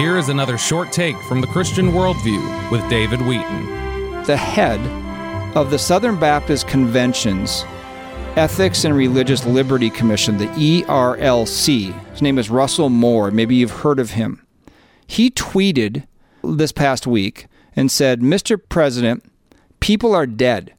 Here 0.00 0.16
is 0.16 0.30
another 0.30 0.56
short 0.56 0.92
take 0.92 1.18
from 1.24 1.42
the 1.42 1.46
Christian 1.46 1.92
Worldview 1.92 2.70
with 2.70 2.88
David 2.88 3.20
Wheaton. 3.20 3.66
The 4.24 4.34
head 4.34 4.80
of 5.54 5.70
the 5.70 5.78
Southern 5.78 6.18
Baptist 6.18 6.66
Convention's 6.66 7.66
Ethics 8.34 8.86
and 8.86 8.96
Religious 8.96 9.44
Liberty 9.44 9.90
Commission, 9.90 10.38
the 10.38 10.46
ERLC, 10.46 12.10
his 12.12 12.22
name 12.22 12.38
is 12.38 12.48
Russell 12.48 12.88
Moore. 12.88 13.30
Maybe 13.30 13.56
you've 13.56 13.82
heard 13.82 14.00
of 14.00 14.12
him. 14.12 14.46
He 15.06 15.30
tweeted 15.30 16.06
this 16.42 16.72
past 16.72 17.06
week 17.06 17.46
and 17.76 17.90
said, 17.90 18.22
Mr. 18.22 18.58
President, 18.70 19.22
people 19.80 20.14
are 20.14 20.26
dead. 20.26 20.72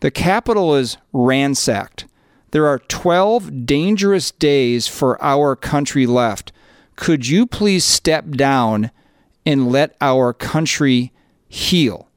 The 0.00 0.10
Capitol 0.10 0.74
is 0.74 0.98
ransacked. 1.14 2.04
There 2.50 2.66
are 2.66 2.80
12 2.80 3.64
dangerous 3.64 4.32
days 4.32 4.86
for 4.86 5.20
our 5.24 5.56
country 5.56 6.06
left. 6.06 6.52
Could 6.96 7.28
you 7.28 7.46
please 7.46 7.84
step 7.84 8.30
down 8.30 8.90
and 9.44 9.70
let 9.70 9.96
our 10.00 10.32
country 10.32 11.12
heal? 11.48 12.08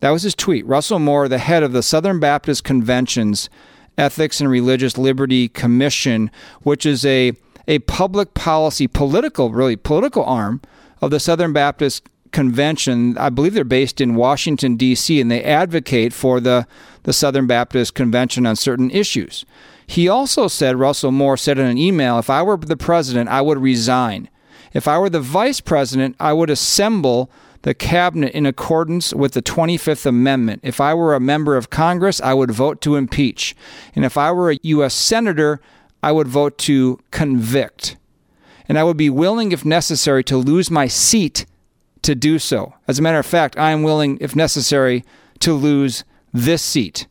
That 0.00 0.10
was 0.10 0.22
his 0.22 0.34
tweet. 0.34 0.66
Russell 0.66 0.98
Moore, 0.98 1.28
the 1.28 1.38
head 1.38 1.62
of 1.62 1.72
the 1.72 1.82
Southern 1.82 2.20
Baptist 2.20 2.64
Convention's 2.64 3.48
Ethics 3.96 4.40
and 4.40 4.50
Religious 4.50 4.98
Liberty 4.98 5.48
Commission, 5.48 6.30
which 6.62 6.84
is 6.84 7.04
a, 7.04 7.32
a 7.68 7.78
public 7.80 8.34
policy, 8.34 8.86
political, 8.86 9.50
really 9.50 9.76
political 9.76 10.24
arm 10.24 10.60
of 11.00 11.10
the 11.10 11.20
Southern 11.20 11.52
Baptist 11.52 12.08
Convention. 12.32 13.16
I 13.18 13.30
believe 13.30 13.54
they're 13.54 13.64
based 13.64 14.00
in 14.00 14.14
Washington, 14.14 14.76
D.C., 14.76 15.20
and 15.20 15.30
they 15.30 15.44
advocate 15.44 16.12
for 16.12 16.40
the, 16.40 16.66
the 17.04 17.12
Southern 17.12 17.46
Baptist 17.46 17.94
Convention 17.94 18.46
on 18.46 18.56
certain 18.56 18.90
issues. 18.90 19.44
He 19.92 20.08
also 20.08 20.48
said, 20.48 20.78
Russell 20.78 21.12
Moore 21.12 21.36
said 21.36 21.58
in 21.58 21.66
an 21.66 21.76
email, 21.76 22.18
if 22.18 22.30
I 22.30 22.42
were 22.42 22.56
the 22.56 22.78
president, 22.78 23.28
I 23.28 23.42
would 23.42 23.58
resign. 23.58 24.30
If 24.72 24.88
I 24.88 24.96
were 24.96 25.10
the 25.10 25.20
vice 25.20 25.60
president, 25.60 26.16
I 26.18 26.32
would 26.32 26.48
assemble 26.48 27.30
the 27.60 27.74
cabinet 27.74 28.32
in 28.32 28.46
accordance 28.46 29.12
with 29.12 29.32
the 29.32 29.42
25th 29.42 30.06
Amendment. 30.06 30.60
If 30.62 30.80
I 30.80 30.94
were 30.94 31.14
a 31.14 31.20
member 31.20 31.58
of 31.58 31.68
Congress, 31.68 32.22
I 32.22 32.32
would 32.32 32.50
vote 32.50 32.80
to 32.80 32.96
impeach. 32.96 33.54
And 33.94 34.06
if 34.06 34.16
I 34.16 34.32
were 34.32 34.52
a 34.52 34.58
U.S. 34.62 34.94
Senator, 34.94 35.60
I 36.02 36.10
would 36.10 36.26
vote 36.26 36.56
to 36.60 36.98
convict. 37.10 37.98
And 38.70 38.78
I 38.78 38.84
would 38.84 38.96
be 38.96 39.10
willing, 39.10 39.52
if 39.52 39.62
necessary, 39.62 40.24
to 40.24 40.38
lose 40.38 40.70
my 40.70 40.86
seat 40.86 41.44
to 42.00 42.14
do 42.14 42.38
so. 42.38 42.72
As 42.88 42.98
a 42.98 43.02
matter 43.02 43.18
of 43.18 43.26
fact, 43.26 43.58
I 43.58 43.72
am 43.72 43.82
willing, 43.82 44.16
if 44.22 44.34
necessary, 44.34 45.04
to 45.40 45.52
lose 45.52 46.02
this 46.32 46.62
seat. 46.62 47.06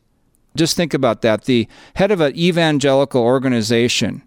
Just 0.56 0.76
think 0.76 0.94
about 0.94 1.22
that. 1.22 1.44
The 1.44 1.68
head 1.94 2.10
of 2.10 2.20
an 2.20 2.36
evangelical 2.36 3.22
organization 3.22 4.22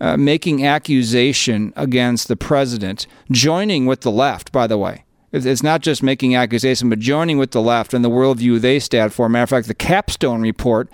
uh, 0.00 0.16
making 0.16 0.66
accusation 0.66 1.72
against 1.76 2.26
the 2.26 2.36
president, 2.36 3.06
joining 3.30 3.86
with 3.86 4.00
the 4.00 4.10
left, 4.10 4.50
by 4.50 4.66
the 4.66 4.76
way. 4.76 5.04
It's 5.32 5.62
not 5.62 5.80
just 5.80 6.02
making 6.02 6.34
accusation, 6.34 6.90
but 6.90 6.98
joining 6.98 7.38
with 7.38 7.52
the 7.52 7.62
left 7.62 7.94
and 7.94 8.04
the 8.04 8.10
worldview 8.10 8.60
they 8.60 8.78
stand 8.80 9.14
for. 9.14 9.28
Matter 9.28 9.44
of 9.44 9.50
fact, 9.50 9.68
the 9.68 9.74
Capstone 9.74 10.42
report 10.42 10.90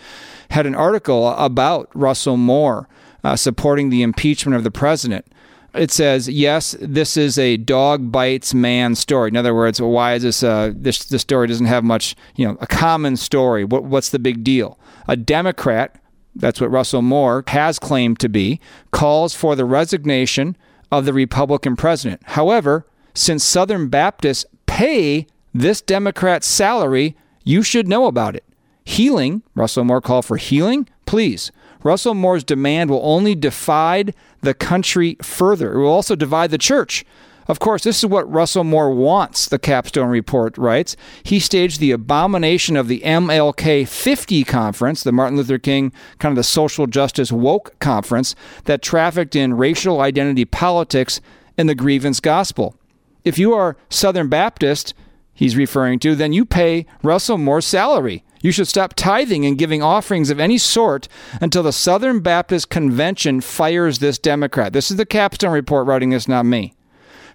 had 0.50 0.66
an 0.66 0.74
article 0.74 1.28
about 1.30 1.90
Russell 1.94 2.36
Moore 2.36 2.86
uh, 3.24 3.34
supporting 3.34 3.88
the 3.90 4.02
impeachment 4.02 4.56
of 4.56 4.62
the 4.62 4.70
president 4.70 5.26
it 5.78 5.90
says, 5.90 6.28
yes, 6.28 6.76
this 6.80 7.16
is 7.16 7.38
a 7.38 7.56
dog 7.56 8.10
bites 8.10 8.52
man 8.52 8.94
story. 8.94 9.28
In 9.28 9.36
other 9.36 9.54
words, 9.54 9.80
why 9.80 10.14
is 10.14 10.22
this, 10.22 10.42
uh, 10.42 10.72
this, 10.74 10.98
story 10.98 11.46
doesn't 11.46 11.66
have 11.66 11.84
much, 11.84 12.16
you 12.36 12.46
know, 12.46 12.56
a 12.60 12.66
common 12.66 13.16
story. 13.16 13.64
What, 13.64 13.84
what's 13.84 14.10
the 14.10 14.18
big 14.18 14.44
deal? 14.44 14.78
A 15.06 15.16
Democrat, 15.16 16.00
that's 16.34 16.60
what 16.60 16.70
Russell 16.70 17.02
Moore 17.02 17.44
has 17.48 17.78
claimed 17.78 18.18
to 18.20 18.28
be, 18.28 18.60
calls 18.90 19.34
for 19.34 19.54
the 19.54 19.64
resignation 19.64 20.56
of 20.90 21.04
the 21.04 21.12
Republican 21.12 21.76
president. 21.76 22.22
However, 22.24 22.86
since 23.14 23.44
Southern 23.44 23.88
Baptists 23.88 24.44
pay 24.66 25.26
this 25.54 25.80
Democrat's 25.80 26.46
salary, 26.46 27.16
you 27.44 27.62
should 27.62 27.88
know 27.88 28.06
about 28.06 28.36
it. 28.36 28.44
Healing, 28.84 29.42
Russell 29.54 29.84
Moore 29.84 30.00
called 30.00 30.24
for 30.24 30.36
healing, 30.38 30.88
please 31.08 31.50
Russell 31.82 32.12
Moore's 32.12 32.44
demand 32.44 32.90
will 32.90 33.00
only 33.02 33.34
divide 33.34 34.14
the 34.42 34.52
country 34.52 35.16
further. 35.22 35.72
It 35.72 35.80
will 35.80 35.88
also 35.88 36.14
divide 36.14 36.50
the 36.50 36.58
church. 36.58 37.02
Of 37.46 37.60
course, 37.60 37.82
this 37.82 38.00
is 38.00 38.06
what 38.06 38.30
Russell 38.30 38.62
Moore 38.62 38.90
wants, 38.90 39.48
the 39.48 39.58
Capstone 39.58 40.10
Report 40.10 40.58
writes. 40.58 40.96
He 41.22 41.40
staged 41.40 41.80
the 41.80 41.92
abomination 41.92 42.76
of 42.76 42.88
the 42.88 43.00
MLK 43.00 43.88
50 43.88 44.44
conference, 44.44 45.02
the 45.02 45.12
Martin 45.12 45.38
Luther 45.38 45.58
King, 45.58 45.94
kind 46.18 46.32
of 46.32 46.36
the 46.36 46.42
social 46.42 46.86
justice 46.86 47.32
woke 47.32 47.78
conference, 47.78 48.34
that 48.64 48.82
trafficked 48.82 49.34
in 49.34 49.54
racial 49.54 50.02
identity 50.02 50.44
politics 50.44 51.22
and 51.56 51.70
the 51.70 51.74
grievance 51.74 52.20
gospel. 52.20 52.76
If 53.24 53.38
you 53.38 53.54
are 53.54 53.78
Southern 53.88 54.28
Baptist, 54.28 54.92
he's 55.32 55.56
referring 55.56 56.00
to, 56.00 56.14
then 56.14 56.34
you 56.34 56.44
pay 56.44 56.84
Russell 57.02 57.38
Moore's 57.38 57.64
salary. 57.64 58.24
You 58.40 58.52
should 58.52 58.68
stop 58.68 58.94
tithing 58.94 59.44
and 59.44 59.58
giving 59.58 59.82
offerings 59.82 60.30
of 60.30 60.38
any 60.38 60.58
sort 60.58 61.08
until 61.40 61.62
the 61.62 61.72
Southern 61.72 62.20
Baptist 62.20 62.70
Convention 62.70 63.40
fires 63.40 63.98
this 63.98 64.18
Democrat. 64.18 64.72
This 64.72 64.90
is 64.90 64.96
the 64.96 65.06
Capstone 65.06 65.52
Report 65.52 65.86
writing 65.86 66.10
this, 66.10 66.28
not 66.28 66.46
me. 66.46 66.74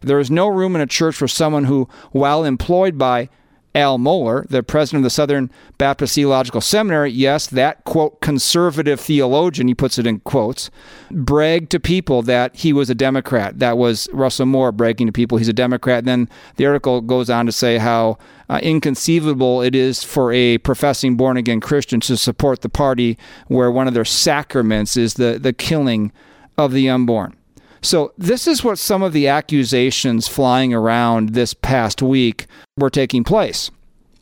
There 0.01 0.19
is 0.19 0.31
no 0.31 0.47
room 0.47 0.75
in 0.75 0.81
a 0.81 0.87
church 0.87 1.15
for 1.15 1.27
someone 1.27 1.65
who, 1.65 1.87
while 2.11 2.43
employed 2.43 2.97
by 2.97 3.29
Al 3.75 3.97
Mohler, 3.97 4.47
the 4.49 4.61
president 4.61 4.99
of 4.99 5.03
the 5.03 5.09
Southern 5.09 5.49
Baptist 5.77 6.13
Theological 6.13 6.61
Seminary, 6.61 7.11
yes, 7.11 7.47
that 7.47 7.83
quote 7.85 8.21
conservative 8.21 8.99
theologian, 8.99 9.67
he 9.67 9.73
puts 9.73 9.97
it 9.97 10.05
in 10.05 10.19
quotes, 10.19 10.69
bragged 11.09 11.71
to 11.71 11.79
people 11.79 12.21
that 12.21 12.55
he 12.55 12.71
was 12.71 12.89
a 12.91 12.95
Democrat. 12.95 13.57
That 13.57 13.77
was 13.77 14.07
Russell 14.13 14.45
Moore 14.45 14.71
bragging 14.71 15.07
to 15.07 15.13
people 15.13 15.39
he's 15.39 15.47
a 15.47 15.53
Democrat. 15.53 15.99
And 15.99 16.07
then 16.07 16.29
the 16.57 16.67
article 16.67 17.01
goes 17.01 17.29
on 17.29 17.47
to 17.47 17.51
say 17.51 17.79
how 17.79 18.19
uh, 18.47 18.59
inconceivable 18.61 19.63
it 19.63 19.73
is 19.73 20.03
for 20.03 20.31
a 20.31 20.59
professing 20.59 21.17
born 21.17 21.37
again 21.37 21.59
Christian 21.59 21.99
to 22.01 22.15
support 22.15 22.61
the 22.61 22.69
party 22.69 23.17
where 23.47 23.71
one 23.71 23.87
of 23.87 23.95
their 23.95 24.05
sacraments 24.05 24.95
is 24.95 25.15
the, 25.15 25.39
the 25.41 25.53
killing 25.53 26.11
of 26.57 26.73
the 26.73 26.89
unborn. 26.89 27.35
So, 27.83 28.13
this 28.17 28.47
is 28.47 28.63
what 28.63 28.79
some 28.79 29.03
of 29.03 29.11
the 29.11 29.27
accusations 29.27 30.27
flying 30.27 30.73
around 30.73 31.29
this 31.29 31.53
past 31.53 32.01
week 32.01 32.47
were 32.77 32.89
taking 32.89 33.25
place. 33.25 33.69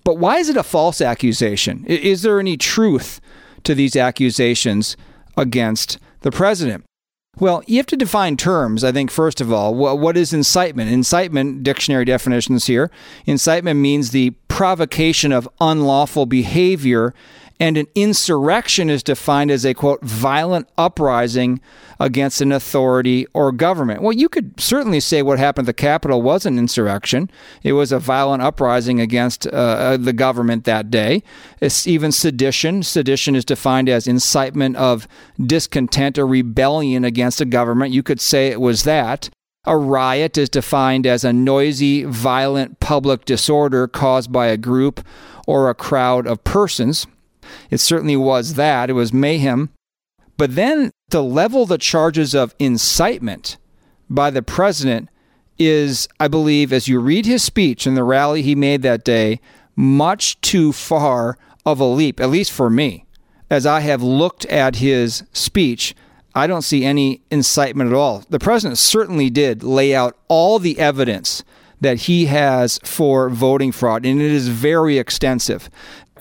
But 0.04 0.18
why 0.18 0.38
is 0.38 0.50
it 0.50 0.58
a 0.58 0.64
false 0.64 1.00
accusation? 1.00 1.86
Is 1.86 2.24
there 2.24 2.40
any 2.40 2.58
truth 2.58 3.22
to 3.64 3.76
these 3.76 3.96
accusations 3.96 4.98
against 5.38 6.00
the 6.22 6.32
president? 6.32 6.86
Well, 7.40 7.64
you 7.66 7.78
have 7.78 7.86
to 7.88 7.96
define 7.96 8.36
terms, 8.36 8.84
I 8.84 8.92
think, 8.92 9.10
first 9.10 9.40
of 9.40 9.54
all. 9.54 9.74
What 9.74 10.18
is 10.18 10.34
incitement? 10.34 10.92
Incitement, 10.92 11.64
dictionary 11.64 12.04
definitions 12.04 12.66
here. 12.66 12.92
Incitement 13.26 13.80
means 13.80 14.10
the 14.10 14.32
provocation 14.62 15.32
of 15.32 15.50
unlawful 15.60 16.28
behavior 16.28 17.16
and 17.60 17.78
an 17.78 17.88
insurrection 17.96 18.92
is 18.92 19.02
defined 19.02 19.50
as 19.50 19.66
a 19.66 19.74
quote 19.74 20.04
violent 20.04 20.70
uprising 20.78 21.60
against 22.00 22.42
an 22.42 22.52
authority 22.52 23.26
or 23.34 23.52
government. 23.52 24.04
Well, 24.04 24.12
you 24.12 24.30
could 24.30 24.60
certainly 24.60 25.00
say 25.00 25.24
what 25.24 25.40
happened 25.40 25.68
at 25.68 25.76
the 25.76 25.82
Capitol 25.82 26.22
was 26.22 26.46
an 26.46 26.60
insurrection. 26.60 27.32
It 27.64 27.74
was 27.74 27.92
a 27.92 27.98
violent 27.98 28.44
uprising 28.44 29.00
against 29.00 29.48
uh, 29.48 29.50
uh, 29.50 29.98
the 29.98 30.14
government 30.14 30.66
that 30.66 30.92
day. 30.92 31.24
It's 31.60 31.88
even 31.88 32.12
sedition. 32.12 32.84
Sedition 32.84 33.36
is 33.36 33.44
defined 33.44 33.90
as 33.90 34.06
incitement 34.06 34.76
of 34.76 35.08
discontent 35.44 36.20
or 36.20 36.28
rebellion 36.28 37.04
against 37.04 37.42
a 37.42 37.46
government. 37.46 37.96
You 37.96 38.04
could 38.04 38.22
say 38.22 38.50
it 38.50 38.62
was 38.62 38.84
that. 38.84 39.32
A 39.66 39.78
riot 39.78 40.40
is 40.40 40.50
defined 40.50 41.06
as 41.06 41.24
a 41.24 41.32
noisy, 41.32 42.04
violent 42.04 42.80
public 42.80 43.26
disorder 43.26 43.88
caused 43.88 44.32
by 44.32 44.48
a 44.48 44.58
group 44.58 45.06
or 45.46 45.70
a 45.70 45.76
crowd 45.76 46.26
of 46.26 46.44
persons. 46.44 47.06
It 47.70 47.78
certainly 47.78 48.16
was 48.16 48.56
that. 48.56 48.90
It 48.90 48.94
was 48.94 49.14
mayhem. 49.14 49.70
But 50.36 50.56
then 50.56 50.90
to 51.12 51.22
level 51.22 51.68
the 51.68 51.78
charges 51.78 52.34
of 52.34 52.56
incitement 52.58 53.58
by 54.10 54.32
the 54.32 54.42
president 54.42 55.10
is, 55.60 56.08
I 56.20 56.28
believe, 56.28 56.74
as 56.74 56.88
you 56.88 57.00
read 57.00 57.28
his 57.28 57.44
speech 57.44 57.86
in 57.86 57.94
the 57.94 58.04
rally 58.04 58.42
he 58.42 58.56
made 58.56 58.82
that 58.82 59.04
day, 59.04 59.40
much 59.76 60.42
too 60.42 60.74
far 60.74 61.38
of 61.68 61.80
a 61.80 61.86
leap, 61.86 62.20
at 62.20 62.32
least 62.32 62.52
for 62.52 62.72
me. 62.72 63.06
As 63.48 63.68
I 63.68 63.82
have 63.82 64.02
looked 64.02 64.46
at 64.46 64.78
his 64.78 65.24
speech, 65.34 65.94
I 66.34 66.48
don't 66.48 66.62
see 66.62 66.86
any 66.86 67.22
incitement 67.30 67.90
at 67.90 67.96
all. 67.96 68.24
The 68.30 68.40
president 68.40 68.78
certainly 68.78 69.30
did 69.30 69.64
lay 69.64 69.94
out 69.94 70.18
all 70.28 70.60
the 70.60 70.80
evidence 70.80 71.44
that 71.82 72.02
he 72.02 72.28
has 72.28 72.80
for 72.84 73.30
voting 73.30 73.72
fraud, 73.72 74.06
and 74.06 74.22
it 74.22 74.32
is 74.32 74.48
very 74.48 74.98
extensive. 74.98 75.70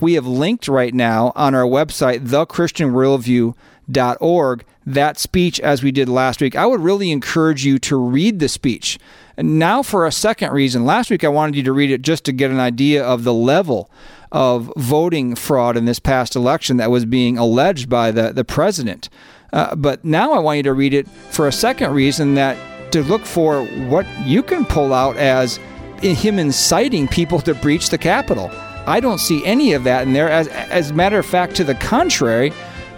We 0.00 0.14
have 0.14 0.26
linked 0.26 0.66
right 0.66 0.94
now 0.94 1.32
on 1.36 1.54
our 1.54 1.64
website, 1.64 2.26
thechristianworldview.org, 2.26 4.64
that 4.86 5.18
speech 5.18 5.60
as 5.60 5.82
we 5.82 5.92
did 5.92 6.08
last 6.08 6.40
week. 6.40 6.56
I 6.56 6.64
would 6.64 6.80
really 6.80 7.10
encourage 7.10 7.66
you 7.66 7.78
to 7.80 7.96
read 7.96 8.38
the 8.38 8.48
speech. 8.48 8.98
And 9.36 9.58
now, 9.58 9.82
for 9.82 10.06
a 10.06 10.12
second 10.12 10.52
reason, 10.52 10.86
last 10.86 11.10
week 11.10 11.22
I 11.22 11.28
wanted 11.28 11.56
you 11.56 11.62
to 11.64 11.72
read 11.72 11.90
it 11.90 12.00
just 12.02 12.24
to 12.24 12.32
get 12.32 12.50
an 12.50 12.58
idea 12.58 13.04
of 13.04 13.24
the 13.24 13.34
level 13.34 13.90
of 14.32 14.72
voting 14.76 15.34
fraud 15.34 15.76
in 15.76 15.84
this 15.84 15.98
past 15.98 16.36
election 16.36 16.78
that 16.78 16.90
was 16.90 17.04
being 17.04 17.36
alleged 17.36 17.88
by 17.88 18.10
the, 18.10 18.32
the 18.32 18.44
president. 18.44 19.08
Uh, 19.52 19.74
but 19.76 20.04
now 20.04 20.32
I 20.32 20.38
want 20.38 20.58
you 20.58 20.62
to 20.64 20.74
read 20.74 20.94
it 20.94 21.08
for 21.08 21.48
a 21.48 21.52
second 21.52 21.92
reason 21.92 22.34
that 22.34 22.56
to 22.92 23.02
look 23.02 23.24
for 23.24 23.64
what 23.64 24.06
you 24.26 24.42
can 24.42 24.64
pull 24.64 24.92
out 24.92 25.16
as 25.16 25.58
him 26.02 26.38
inciting 26.38 27.08
people 27.08 27.40
to 27.40 27.54
breach 27.54 27.90
the 27.90 27.98
Capitol. 27.98 28.50
I 28.86 29.00
don't 29.00 29.18
see 29.18 29.44
any 29.44 29.72
of 29.74 29.84
that 29.84 30.06
in 30.06 30.12
there. 30.12 30.28
As, 30.28 30.48
as 30.48 30.90
a 30.90 30.94
matter 30.94 31.18
of 31.18 31.26
fact, 31.26 31.54
to 31.56 31.64
the 31.64 31.74
contrary, 31.74 32.52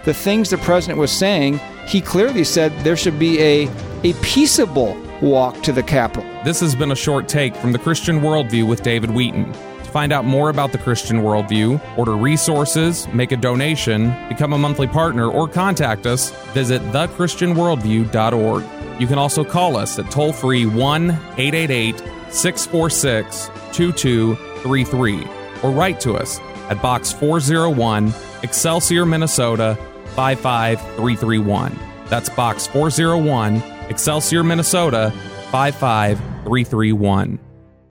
the 0.05 0.13
things 0.13 0.49
the 0.49 0.57
president 0.57 0.99
was 0.99 1.11
saying, 1.11 1.59
he 1.87 2.01
clearly 2.01 2.43
said 2.43 2.71
there 2.83 2.95
should 2.95 3.19
be 3.19 3.39
a, 3.39 3.69
a 4.03 4.13
peaceable 4.21 4.97
walk 5.21 5.61
to 5.63 5.71
the 5.71 5.83
Capitol. 5.83 6.29
This 6.43 6.59
has 6.61 6.75
been 6.75 6.91
a 6.91 6.95
short 6.95 7.27
take 7.27 7.55
from 7.55 7.71
the 7.71 7.79
Christian 7.79 8.21
Worldview 8.21 8.67
with 8.67 8.83
David 8.83 9.11
Wheaton. 9.11 9.53
Find 9.93 10.11
out 10.11 10.25
more 10.25 10.49
about 10.49 10.71
the 10.71 10.79
Christian 10.79 11.17
Worldview, 11.17 11.79
order 11.99 12.15
resources, 12.15 13.07
make 13.09 13.31
a 13.31 13.37
donation, 13.37 14.11
become 14.27 14.53
a 14.53 14.57
monthly 14.57 14.87
partner, 14.87 15.29
or 15.29 15.47
contact 15.47 16.07
us, 16.07 16.31
visit 16.53 16.81
thechristianworldview.org. 16.91 18.63
You 18.99 19.05
can 19.05 19.19
also 19.19 19.43
call 19.43 19.77
us 19.77 19.99
at 19.99 20.09
toll 20.09 20.33
free 20.33 20.65
1 20.65 21.11
888 21.11 21.99
646 22.33 23.51
2233 23.71 25.27
or 25.61 25.69
write 25.69 25.99
to 25.99 26.15
us 26.15 26.39
at 26.71 26.81
Box 26.81 27.11
401, 27.11 28.11
Excelsior, 28.41 29.05
Minnesota 29.05 29.77
55331. 30.15 31.79
That's 32.09 32.29
Box 32.29 32.65
401, 32.65 33.57
Excelsior, 33.89 34.43
Minnesota 34.43 35.13
55331. 35.51 37.42